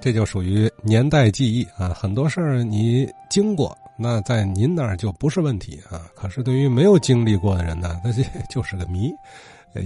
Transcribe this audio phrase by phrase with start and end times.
[0.00, 1.90] 这就属于年代记忆啊。
[1.90, 6.08] 很多事儿你经过，那在您那儿就不是问题啊。
[6.14, 9.12] 可是对于没有经历过的人呢，那这就是个谜。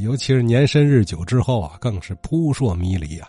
[0.01, 3.29] 尤其是年深日久之后啊，更是扑朔迷离啊。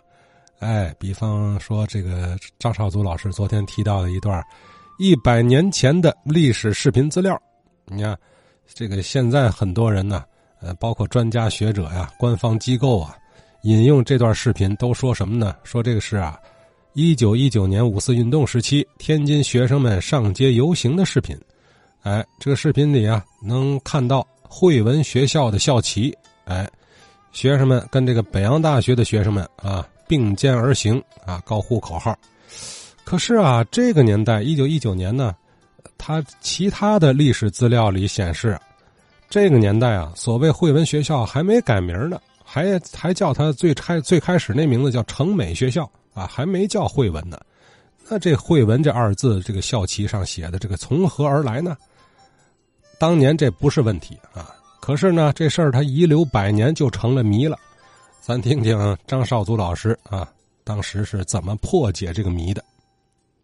[0.60, 4.42] 哎，比方说这个张少祖老师昨天提到的一段
[4.98, 7.38] 一百年前的历史视频资料，
[7.88, 8.18] 你看，
[8.74, 10.24] 这个现在很多人呢，
[10.62, 13.14] 呃，包括专家学者呀、官方机构啊，
[13.64, 15.54] 引用这段视频都说什么呢？
[15.66, 16.40] 说这个是啊，
[16.98, 21.38] 一九一九年五四运动时期天津学生们上街游行的视频。
[22.04, 26.18] 哎，这个视频里啊，能看到汇文学校的校旗。
[26.46, 26.66] 哎，
[27.34, 32.18] 学生们跟这个北洋大学的学生们啊并肩而行啊，高呼口号。
[33.04, 35.36] 可是啊，这个年代一九一九年呢，
[35.98, 38.58] 他其他的历史资料里显示，
[39.30, 47.40] 这个年代啊，所谓汇文学校还没改名呢，还还叫他最开最开始那名字叫成美学校啊，还没叫惠文呢。
[48.10, 51.78] 那这惠文这二字，这个校旗上写的这个从何而来呢？
[52.98, 54.56] 当年这不是问题啊。
[54.82, 57.58] 可是呢，这事儿他遗留百年就成了谜了。
[58.22, 60.32] 咱听听张少祖老师啊，
[60.64, 62.64] 当时是怎么破解这个谜的。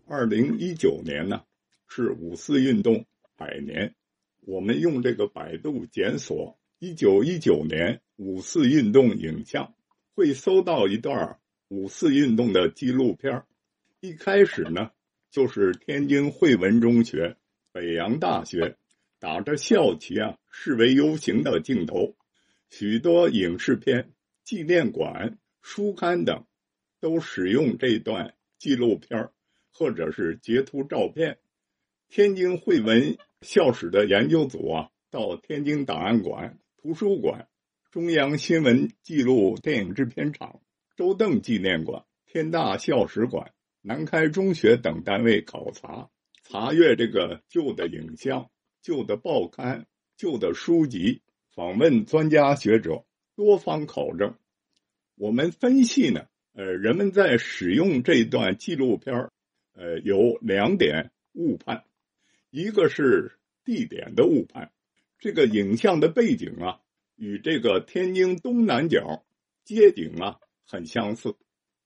[0.08, 1.42] 二零一九年呢，
[1.88, 3.04] 是五四运动
[3.36, 3.94] 百年。
[4.42, 9.72] 我们用这个百度检索“一九一九年五四运动影像”，
[10.16, 11.38] 会搜到一段
[11.72, 13.44] 五四运动的纪录片。
[14.02, 14.92] 一开始呢，
[15.30, 17.38] 就是天津汇文中学、
[17.72, 18.76] 北洋大学。
[19.20, 22.18] 打着校旗啊，示威游行的镜头，
[22.70, 24.12] 许多影视片、
[24.44, 26.46] 纪念馆、书刊等，
[27.00, 29.30] 都使用这段纪录片
[29.72, 31.38] 或者是截图照片。
[32.10, 37.48] 天津汇文校史的研究组啊，到天津档案馆、图书馆、
[37.92, 40.60] 中央新闻纪录电影制片厂、
[40.96, 46.10] 周邓纪念馆、天大校史馆、南开中学等单位考察，
[46.44, 48.50] 查阅这个旧的影像。
[48.82, 49.86] 旧的报刊、
[50.18, 51.22] 旧的书籍，
[51.54, 54.36] 访问专家学者，多方考证。
[55.16, 59.30] 我们分析呢，呃，人们在使用这段纪录片
[59.74, 61.84] 呃，有两点误判，
[62.50, 64.72] 一个是地点的误判，
[65.20, 66.80] 这个影像的背景啊，
[67.16, 69.24] 与这个天津东南角
[69.64, 70.40] 街景啊
[70.72, 71.36] 很相似，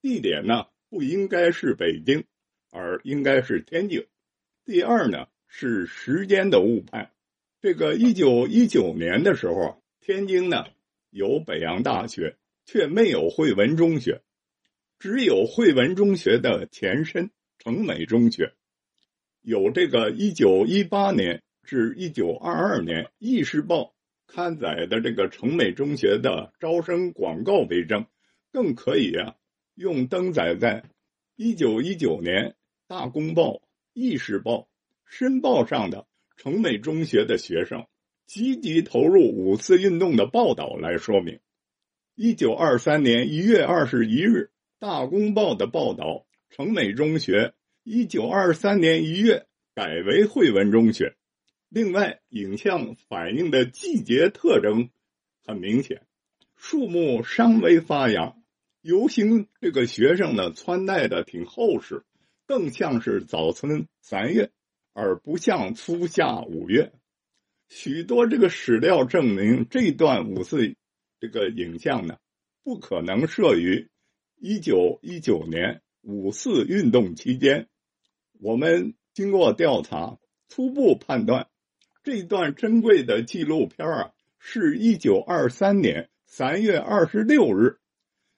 [0.01, 2.23] 地点呢不应该是北京，
[2.71, 4.05] 而应该是天津。
[4.63, 5.27] 第二呢。
[5.47, 7.11] 是时间的误判。
[7.61, 10.65] 这个一九一九年的时候，天津呢
[11.11, 12.35] 有北洋大学，
[12.65, 14.21] 却没有汇文中学，
[14.99, 18.53] 只有汇文中学的前身成美中学。
[19.41, 23.95] 有这个一九一八年至一九二二年《意识报》
[24.33, 28.05] 刊载的这个成美中学的招生广告为证，
[28.55, 29.35] 更可以啊
[29.73, 30.85] 用登载在
[31.35, 32.51] 一九一九年
[32.87, 33.51] 《大公报》
[33.91, 34.53] 《意识报》。
[35.05, 36.07] 申报上的
[36.37, 37.85] 成美中学的学生
[38.25, 41.41] 积极投入五四运动的报道来说明，
[42.15, 44.37] 一九二三年一月二十一日
[44.79, 51.17] 《大公报》的报道，成美中学一九二三年一月改为汇文中学。
[51.67, 54.89] 另外，影像反映的季节特征
[55.45, 56.07] 很明显，
[56.55, 58.33] 树木尚未发芽，
[58.85, 62.03] 游行这个学生呢穿戴的挺厚实，
[62.45, 64.51] 更像是早春三月。
[64.93, 66.93] 而不像初夏五月，
[67.67, 70.75] 许多这个史料证明这段五四
[71.19, 72.17] 这个影像呢，
[72.63, 73.89] 不可能摄于
[74.37, 77.67] 一九一九年五四运动期间。
[78.39, 81.47] 我们经过调查，初步判断，
[82.03, 87.79] 这段珍贵的纪录片啊，是一九二三年三月二十六日，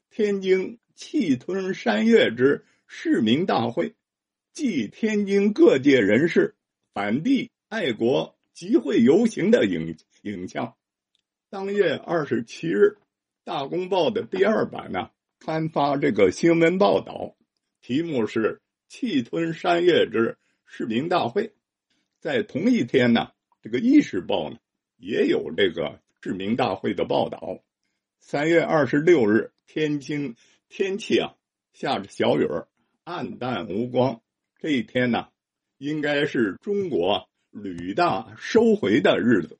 [0.09, 3.95] 天津气吞山岳之市民大会。
[4.53, 6.55] 即天津各界人士
[6.91, 10.75] 反帝爱国集会游行的影影像。
[11.49, 12.79] 当月二十七日，
[13.43, 17.35] 《大公报》的第二版呢刊发这个新闻报道，
[17.81, 18.59] 题目是
[18.89, 21.53] “气吞山岳之市民大会”。
[22.19, 23.29] 在同一天呢，
[23.61, 24.57] 这个《意识报》呢
[24.97, 27.63] 也有这个市民大会的报道。
[28.19, 30.35] 三月二十六日，天津
[30.69, 31.35] 天气啊
[31.73, 32.67] 下着小雨儿，
[33.03, 34.21] 暗淡无光。
[34.59, 35.27] 这一天呢，
[35.77, 39.59] 应该是中国旅大收回的日子，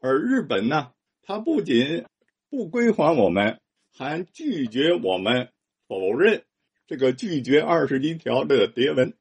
[0.00, 0.92] 而日本呢，
[1.22, 2.04] 它不仅
[2.50, 3.60] 不归还我们，
[3.92, 5.50] 还拒绝我们
[5.86, 6.44] 否认
[6.86, 9.14] 这个拒绝二十一条的牒文。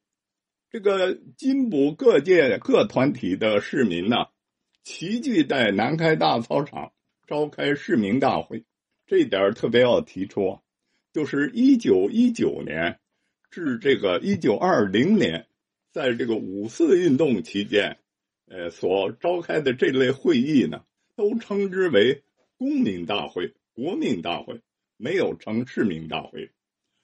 [0.72, 4.26] 这个津补各界各团体的市民呢，
[4.84, 6.92] 齐聚在南开大操场
[7.28, 8.66] 召开市民大会。
[9.06, 10.60] 这点特别要提出，
[11.12, 13.00] 就是一九一九年。
[13.52, 15.48] 至这个一九二零年，
[15.92, 18.00] 在这个五四运动期间，
[18.48, 20.84] 呃，所召开的这类会议呢，
[21.16, 22.24] 都称之为
[22.58, 24.60] 公民大会、国民大会，
[24.98, 26.50] 没有称市民大会。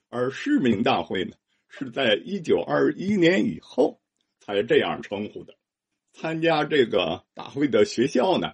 [0.09, 1.35] 而市民大会呢，
[1.67, 4.01] 是在一九二一年以后
[4.39, 5.53] 才这样称呼的。
[6.13, 8.53] 参加这个大会的学校呢，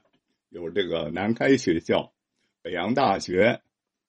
[0.50, 2.14] 有这个南开学校、
[2.66, 3.62] 北洋大学、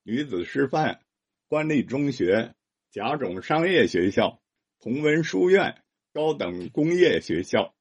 [0.03, 1.01] 女子师范、
[1.47, 2.55] 官立中学、
[2.91, 4.41] 甲种商业学校、
[4.81, 5.83] 同文书院、
[6.15, 7.75] 高等工业学校、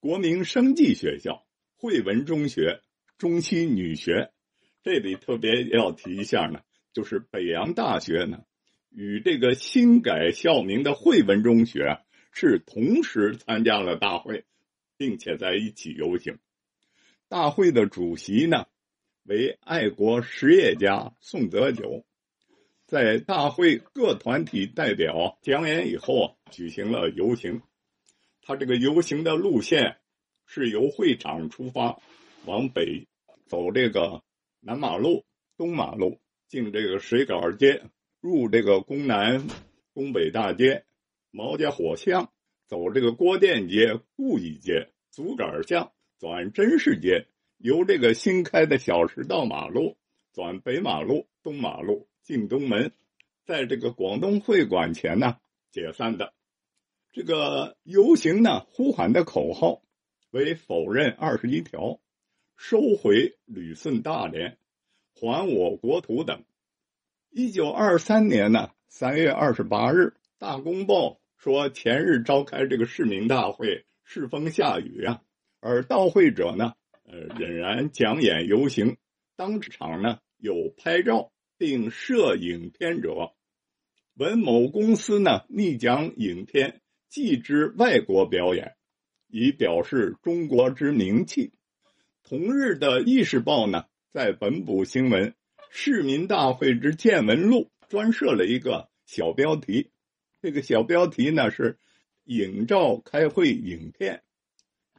[0.00, 1.44] 国民生计学校、
[1.76, 2.80] 汇文中学、
[3.18, 4.30] 中西女学。
[4.82, 6.62] 这里特别要提一下呢，
[6.94, 8.42] 就是北洋大学呢。
[8.88, 11.98] 与这个新改校名的汇文中学
[12.32, 14.46] 是同时参加了大会，
[14.96, 16.38] 并且在一起游行。
[17.28, 18.64] 大会的主席呢
[19.24, 22.04] 为爱国实业家宋泽九，
[22.86, 27.62] 在大会各团体代表讲演以后，举行了游行。
[28.42, 29.98] 他这个游行的路线
[30.46, 32.00] 是由会场出发，
[32.44, 33.06] 往北
[33.46, 34.22] 走这个
[34.60, 35.24] 南马路、
[35.56, 37.82] 东马路，进这个水稿街。
[38.20, 39.48] 入这个宫南、
[39.92, 40.84] 宫北大街、
[41.32, 42.32] 毛家火巷，
[42.68, 47.26] 走这个郭店街、故意街、竹杆巷，转真市街，
[47.62, 49.96] 由这个新开的小石道马路
[50.32, 52.90] 转北马路、东马路进东门，
[53.44, 55.36] 在这个广东会馆前呢
[55.70, 56.34] 解散的。
[57.12, 59.80] 这个游行呢呼喊的口号
[60.32, 62.00] 为“否认二十一条，
[62.56, 64.58] 收回旅顺大连，
[65.14, 66.42] 还我国土”等。
[67.30, 69.98] 一九二三年呢，三月二十八日，
[70.36, 75.22] 《大公报》说前日召开这个市民大会，适风下雨啊，
[75.60, 78.96] 而到会者呢，呃，仍然讲演游行，
[79.36, 83.34] 当场呢有拍照并摄影片者，
[84.14, 88.76] 文某公司呢拟将影片寄之外国表演，
[89.28, 91.52] 以表示中国之名气。
[92.22, 95.34] 同日的《意识报》呢，在本部新闻。
[95.74, 99.90] 市民大会之见闻录专设了一个小标题，
[100.42, 101.78] 这个小标题呢是
[102.24, 104.22] “影照开会影片”。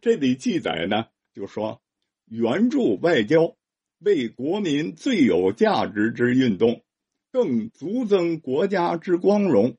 [0.02, 1.83] 这里记载呢，就说
[2.26, 3.56] 援助外交
[4.00, 6.84] 为国民最有价值之运动，
[7.32, 9.78] 更足增国家之光荣，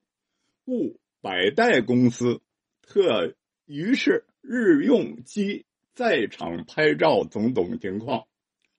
[0.64, 2.40] 故百代公司
[2.82, 3.34] 特
[3.66, 8.26] 于是日用机在场拍照种种情况。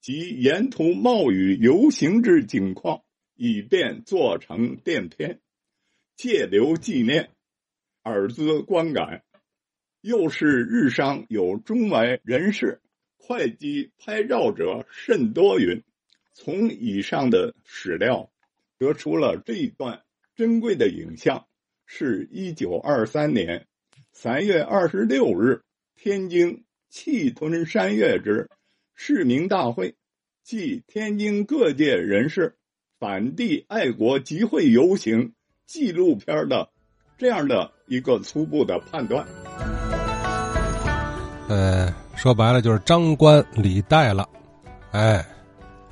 [0.02, 3.02] 及沿途冒雨游行之景况，
[3.34, 5.42] 以便做成电片，
[6.16, 7.32] 借留纪念，
[8.04, 9.24] 耳资观感。
[10.02, 12.82] 又是日商有中外人士
[13.28, 15.84] 会机拍照者甚多云。
[16.34, 18.30] 从以上的史料
[18.78, 20.04] 得出了这一段
[20.36, 21.48] 珍贵的影像，
[21.86, 23.68] 是一九二三年
[24.12, 25.62] 三月二十六日
[25.96, 28.50] 天津气吞山岳之。
[28.94, 29.96] 市民大会
[30.44, 32.56] 暨天津各界人士
[33.00, 35.34] 反帝爱国集会游行
[35.66, 36.70] 纪录片的
[37.18, 39.26] 这样的一个初步的判断。
[41.50, 44.28] 呃，说白了就是张冠李戴了。
[44.92, 45.24] 哎，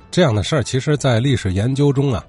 [0.10, 2.26] 这样的事儿，其实，在历史研究中啊，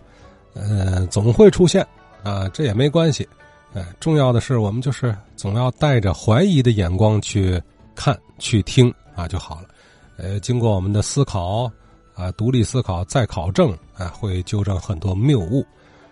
[0.55, 1.87] 呃，总会出现
[2.23, 3.27] 啊，这也没关系。
[3.73, 7.61] 哎，重要的是，我们就是总要带着怀疑的眼光去
[7.95, 9.69] 看、去听啊就好了。
[10.17, 11.71] 呃，经过我们的思考，
[12.15, 15.65] 啊，独立思考再考证，啊，会纠正很多谬误。